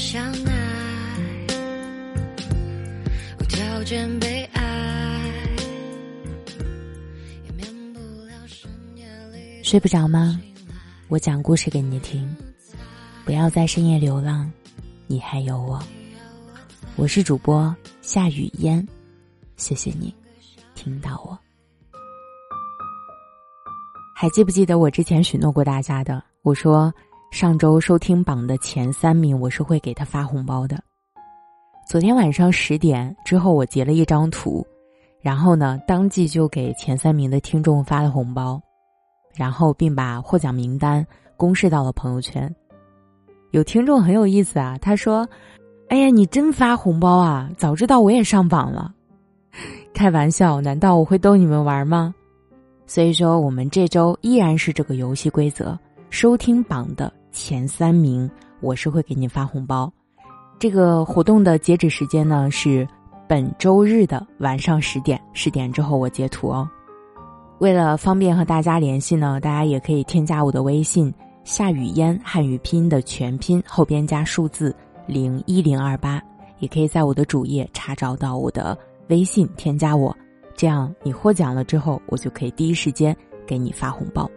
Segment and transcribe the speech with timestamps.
[0.00, 1.46] 相爱，
[3.38, 5.30] 无条件被爱，
[7.44, 10.40] 也免不了深夜里睡不着吗？
[11.08, 12.34] 我讲故事给你听，
[13.26, 14.50] 不要在深夜流浪，
[15.06, 15.78] 你还有我。
[16.96, 18.84] 我是主播夏雨嫣，
[19.58, 20.12] 谢谢你
[20.74, 21.38] 听到我。
[24.16, 26.24] 还记不记得我之前许诺过大家的？
[26.40, 26.92] 我说
[27.30, 30.82] 上周收听榜的前三名，我是会给他发红包的。
[31.88, 34.66] 昨天晚上十点之后，我截了一张图，
[35.22, 38.60] 然后呢，当即就给前三名的听众发了红包。
[39.32, 42.52] 然后，并把获奖名单公示到了朋友圈。
[43.52, 45.26] 有听众很有意思啊，他说
[45.88, 47.48] ：“哎呀，你真发红包啊！
[47.56, 48.92] 早知道我也上榜了。
[49.94, 52.12] ”开玩笑，难道我会逗你们玩吗？
[52.86, 55.78] 所以说，我们这周依然是这个游戏规则：
[56.10, 59.92] 收听榜的前三名，我是会给你发红包。
[60.58, 62.86] 这个活动的截止时间呢是
[63.28, 66.68] 本周日的晚上十点，十点之后我截图哦。
[67.58, 71.12] 为了方便和大家联系呢，大家也可以添加我的微信
[71.44, 74.74] “夏雨嫣”汉语拼音的全拼后边加数字
[75.06, 76.20] 零一零二八，
[76.58, 78.76] 也可以在我的主页查找到我的
[79.08, 80.14] 微信，添加我，
[80.54, 84.30] 这样你获奖了之后，我就可以第一时间给你发红包。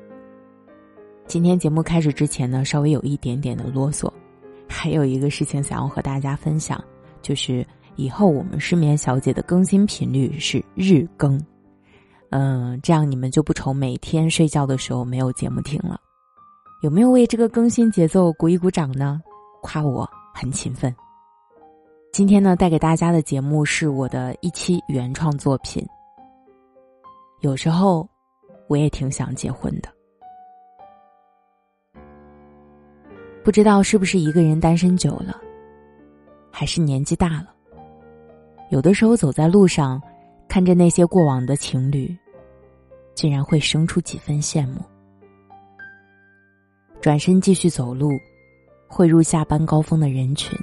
[1.25, 4.11] 今天节目开始之前呢，稍微有一点点的啰嗦，
[4.67, 6.83] 还有一个事情想要和大家分享，
[7.21, 7.65] 就是
[7.95, 11.41] 以后我们失眠小姐的更新频率是日更。
[12.29, 15.99] 嗯，这样你们就不愁每天睡觉的时候没有节目听了。
[16.81, 19.21] 有没有为这个更新节奏鼓一鼓掌呢？
[19.61, 20.93] 夸我很勤奋。
[22.11, 25.85] 今天呢，带给大家的节目是我的一期原创作品。
[27.41, 28.07] 有时候，
[28.67, 29.92] 我也挺想结婚的。
[33.43, 35.39] 不知道是不是一个人单身久了，
[36.49, 37.53] 还是年纪大了。
[38.69, 40.01] 有的时候走在路上，
[40.47, 42.15] 看着那些过往的情侣。
[43.15, 44.81] 竟然会生出几分羡慕。
[46.99, 48.09] 转身继续走路，
[48.87, 50.57] 汇入下班高峰的人群，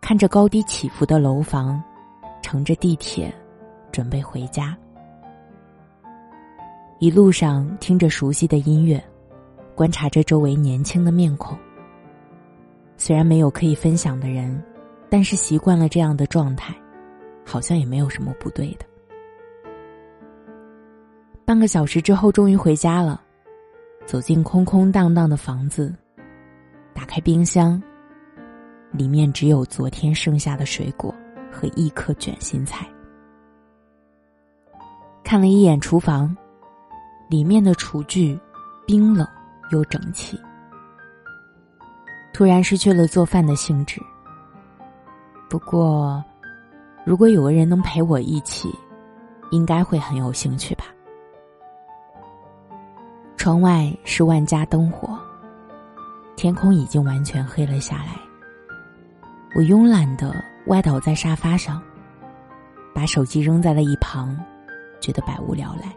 [0.00, 1.80] 看着高低起伏的楼房，
[2.42, 3.32] 乘着地铁，
[3.92, 4.76] 准备回家。
[6.98, 9.00] 一路上听着熟悉的音乐，
[9.76, 11.56] 观察着周围年轻的面孔。
[13.04, 14.62] 虽然没有可以分享的人，
[15.10, 16.72] 但是习惯了这样的状态，
[17.44, 18.86] 好像也没有什么不对的。
[21.44, 23.20] 半个小时之后，终于回家了。
[24.06, 25.92] 走进空空荡荡的房子，
[26.94, 27.82] 打开冰箱，
[28.92, 31.12] 里面只有昨天剩下的水果
[31.50, 32.86] 和一颗卷心菜。
[35.24, 36.36] 看了一眼厨房，
[37.28, 38.38] 里面的厨具
[38.86, 39.26] 冰冷
[39.72, 40.38] 又整齐。
[42.42, 44.02] 突然失去了做饭的兴致。
[45.48, 46.20] 不过，
[47.04, 48.68] 如果有个人能陪我一起，
[49.52, 50.86] 应该会很有兴趣吧。
[53.36, 55.16] 窗外是万家灯火，
[56.34, 58.18] 天空已经完全黑了下来。
[59.54, 60.34] 我慵懒的
[60.66, 61.80] 歪倒在沙发上，
[62.92, 64.36] 把手机扔在了一旁，
[65.00, 65.94] 觉得百无聊赖。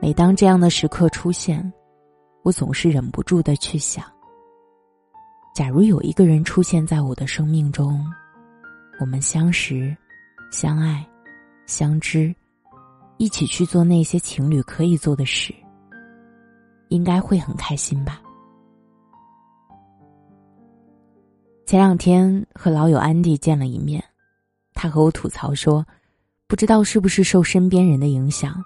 [0.00, 1.70] 每当这样的时刻出现，
[2.46, 4.04] 我总是忍不住的去想：
[5.52, 8.00] 假如有一个人出现在我的生命中，
[9.00, 9.96] 我们相识、
[10.52, 11.04] 相爱、
[11.66, 12.32] 相知。
[13.18, 15.52] 一起去做那些情侣可以做的事，
[16.88, 18.20] 应该会很开心吧。
[21.66, 24.00] 前两天和老友安迪见了一面，
[24.72, 25.84] 他和我吐槽说，
[26.46, 28.62] 不知道是不是受身边人的影响，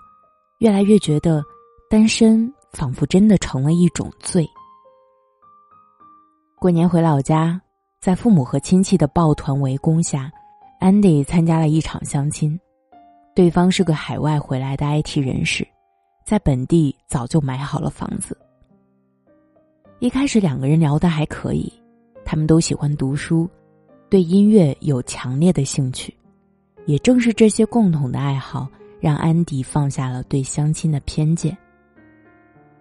[0.58, 1.42] 越来越觉得
[1.88, 4.48] 单身仿佛真的成了一种罪。
[6.58, 7.60] 过年回老家，
[8.00, 10.30] 在父母和亲戚的抱团围攻下，
[10.78, 12.58] 安迪参加了一场相亲。
[13.34, 15.66] 对方是个海外回来的 IT 人士，
[16.26, 18.36] 在本地早就买好了房子。
[20.00, 21.72] 一开始两个人聊得还可以，
[22.24, 23.48] 他们都喜欢读书，
[24.08, 26.14] 对音乐有强烈的兴趣。
[26.86, 28.66] 也正是这些共同的爱好，
[28.98, 31.56] 让安迪放下了对相亲的偏见。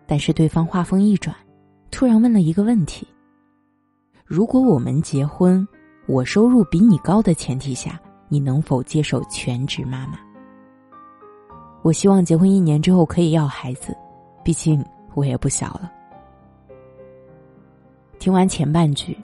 [0.10, 1.36] 但是对方话锋一转，
[1.92, 3.08] 突然问了一个问题：
[4.26, 5.66] 如果我们结婚，
[6.08, 10.18] 我收入比你高的前提下，你能否接受全职妈妈？
[11.84, 13.96] 我希望结婚一年之后可以要孩子，
[14.44, 14.84] 毕竟
[15.14, 15.92] 我也不小了。
[18.18, 19.16] 听完前半句，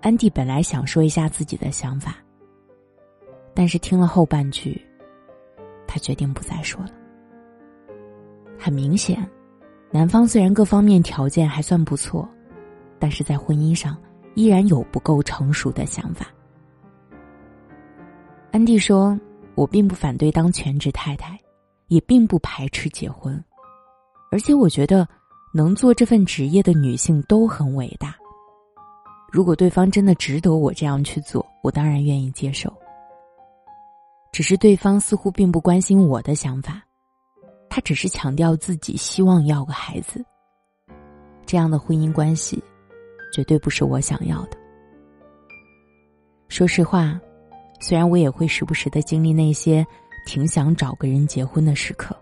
[0.00, 2.16] 安迪本来想说一下自己的想法，
[3.52, 4.80] 但是听了后半句，
[5.86, 6.90] 他决定不再说了。
[8.58, 9.28] 很明显，
[9.92, 12.26] 男方虽然各方面条件还算不错，
[12.98, 13.96] 但是在婚姻上
[14.34, 16.26] 依然有不够成熟的想法。
[18.50, 19.18] 安迪说
[19.54, 21.38] ：“我并不反对当全职太太，
[21.88, 23.38] 也并不排斥结婚，
[24.30, 25.06] 而且我觉得
[25.52, 28.16] 能做这份职业的女性都很伟大。
[29.30, 32.72] 如果对方真的值得我这样去做，我当然愿意接受。
[34.32, 36.82] 只是对方似乎并不关心我的想法，
[37.74, 40.22] 他只是强调自己希望要个孩子。
[41.46, 42.62] 这样的婚姻关系，
[43.32, 44.58] 绝对不是我想要的。
[46.48, 47.18] 说实话。”
[47.80, 49.84] 虽然我也会时不时的经历那些
[50.24, 52.14] 挺想找个人结婚的时刻，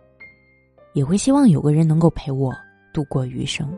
[0.94, 2.50] 也会希望有个人能够陪我
[2.94, 3.76] 度过余生。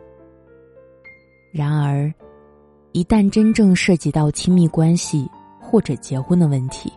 [1.51, 2.09] 然而，
[2.93, 5.29] 一旦真正涉及到亲密关系
[5.59, 6.93] 或者结婚的问题，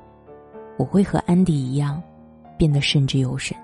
[0.76, 2.00] 我会和安迪一样，
[2.56, 3.56] 变得慎之又慎。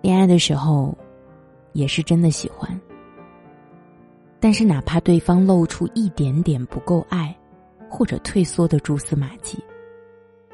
[0.00, 0.96] 恋爱的时候，
[1.72, 2.80] 也是真的喜欢，
[4.40, 7.34] 但是哪怕对方露出一点点不够爱。
[7.90, 9.58] 或者退缩的蛛丝马迹，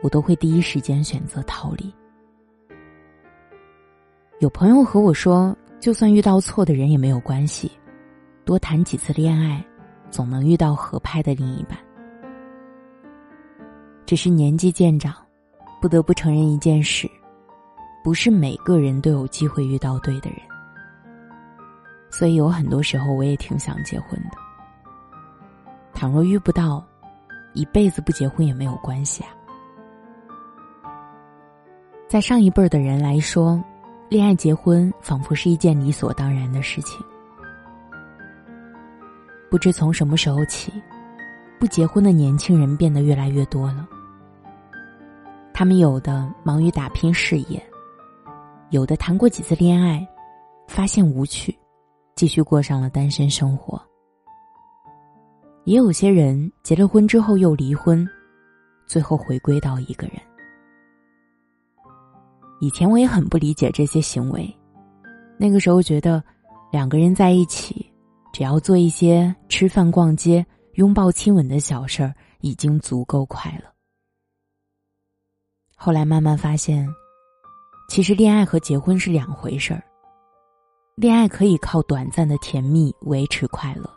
[0.02, 1.92] 我都会第一时间选择逃离。
[4.38, 7.72] 有朋友和我说，就算遇到错的人也没有关系，
[8.44, 9.66] 多谈几次恋爱，
[10.12, 11.76] 总能遇到合拍的另一半。
[14.06, 15.12] 只是年纪渐长，
[15.80, 17.10] 不得不承认一件事：
[18.04, 20.38] 不是每个人都有机会遇到对的人。
[22.10, 24.36] 所以有很多时候，我也挺想结婚的。
[25.94, 26.84] 倘若遇不到，
[27.54, 29.30] 一辈子不结婚也没有关系啊。
[32.06, 33.58] 在上一辈儿的人来说，
[34.10, 37.02] 恋爱结婚仿佛是一件理所当然的事情。
[39.50, 40.70] 不知从什么时候起，
[41.58, 43.88] 不结婚的年轻人变得越来越多了。
[45.54, 47.64] 他们有的忙于打拼事业，
[48.70, 50.06] 有的谈过几次恋爱，
[50.66, 51.56] 发现无趣，
[52.16, 53.80] 继续过上了单身生活。
[55.64, 58.06] 也有些人结了婚之后又离婚，
[58.86, 60.16] 最后回归到一个人。
[62.60, 64.54] 以前我也很不理解这些行为，
[65.38, 66.22] 那个时候觉得
[66.70, 67.90] 两个人在一起，
[68.32, 70.44] 只要做一些吃饭、逛街、
[70.74, 73.64] 拥抱、亲吻的小事儿，已经足够快乐。
[75.76, 76.88] 后来慢慢发现，
[77.88, 79.82] 其实恋爱和结婚是两回事儿。
[80.96, 83.88] 恋爱可以靠短暂的甜蜜维持快乐。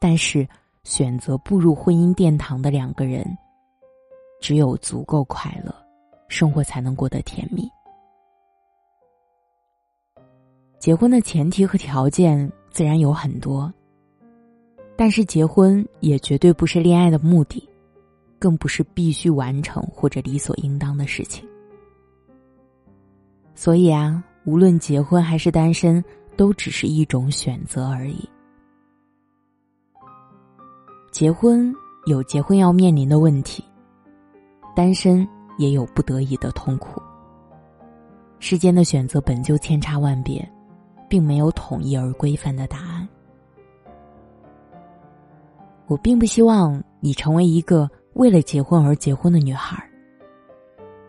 [0.00, 0.46] 但是，
[0.84, 3.26] 选择步入婚姻殿堂的两个人，
[4.40, 5.74] 只有足够快乐，
[6.28, 7.68] 生活才能过得甜蜜。
[10.78, 13.72] 结婚的前提和条件自然有很多，
[14.96, 17.68] 但是结婚也绝对不是恋爱的目的，
[18.38, 21.44] 更不是必须完成或者理所应当的事情。
[23.58, 26.02] 所以啊，无论结婚还是单身，
[26.36, 28.28] 都只是一种选择而已。
[31.10, 31.74] 结婚
[32.06, 33.64] 有结婚要面临的问题，
[34.76, 35.28] 单身
[35.58, 37.02] 也有不得已的痛苦。
[38.38, 40.48] 世间的选择本就千差万别，
[41.08, 43.08] 并没有统一而规范的答案。
[45.88, 49.84] 我并不希望你成为一个为了结婚而结婚的女孩。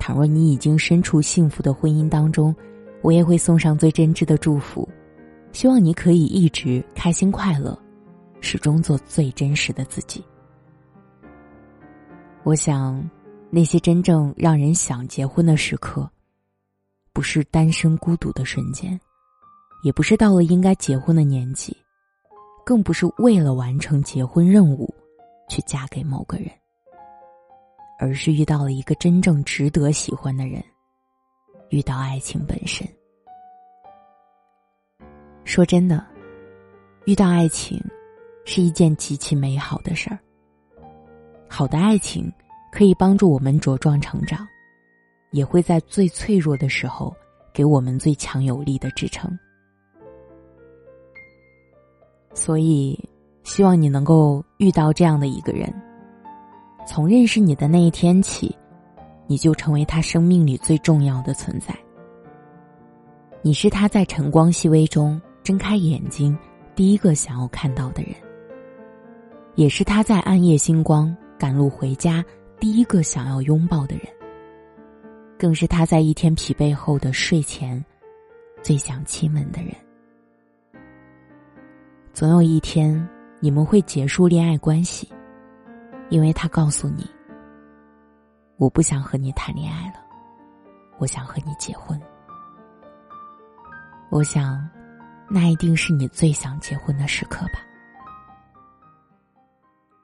[0.09, 2.55] 倘若你已经身处幸福的婚姻当中，
[3.03, 4.89] 我也会送上最真挚的祝福，
[5.51, 7.79] 希望你可以一直开心快乐。
[8.41, 10.25] 始终做最真实的自己。
[12.41, 13.07] 我想，
[13.51, 16.09] 那些真正让人想结婚的时刻，
[17.13, 18.99] 不是单身孤独的瞬间，
[19.83, 21.77] 也不是到了应该结婚的年纪，
[22.65, 24.91] 更不是为了完成结婚任务
[25.47, 26.49] 去嫁给某个人，
[27.99, 30.63] 而是遇到了一个真正值得喜欢的人，
[31.69, 32.87] 遇到爱情本身。
[35.43, 36.03] 说真的，
[37.05, 37.79] 遇到爱情。
[38.45, 40.17] 是一件极其美好的事儿。
[41.47, 42.33] 好的爱情
[42.71, 44.47] 可以帮助我们茁壮成长，
[45.29, 47.15] 也会在最脆弱的时候
[47.53, 49.29] 给我们最强有力的支撑。
[52.33, 52.97] 所以，
[53.43, 55.71] 希望你能够遇到这样的一个人。
[56.91, 58.57] 从认识你的那一天起，
[59.27, 61.67] 你就成为他生命里最重要的存在。
[63.43, 66.35] 你是他在晨光熹微中睁开眼睛
[66.73, 68.15] 第一个想要看到的人。
[69.53, 72.25] 也是他在暗夜星光赶路回家
[72.59, 74.07] 第一个想要拥抱的人，
[75.37, 77.85] 更是他在一天疲惫后的睡前
[78.63, 79.75] 最想亲吻的人。
[82.15, 83.07] 总有一天
[83.39, 85.07] 你们会结束恋爱关系，
[86.09, 87.09] 因为他告诉你
[88.57, 89.99] ：“我不想和你谈恋爱了，
[90.97, 91.99] 我想和你结婚。”
[94.09, 94.67] 我想，
[95.29, 97.61] 那一定是你最想结婚的时刻吧。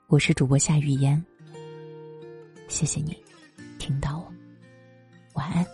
[0.08, 1.26] 我是主播夏雨嫣。
[2.68, 3.18] 谢谢你
[3.80, 4.32] 听到我，
[5.34, 5.66] 晚安。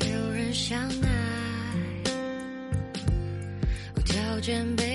[0.00, 2.04] 有人相爱，
[3.96, 4.91] 无条件被